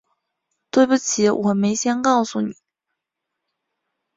[0.71, 2.55] 对不起，我没先告诉你